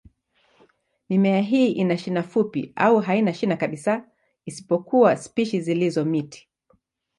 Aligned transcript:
Mimea 1.09 1.41
hii 1.41 1.71
ina 1.71 1.97
shina 1.97 2.23
fupi 2.23 2.73
au 2.75 2.99
haina 2.99 3.33
shina 3.33 3.57
kabisa, 3.57 4.09
isipokuwa 4.45 5.17
spishi 5.17 5.61
zilizo 5.61 6.05
miti. 6.05 6.49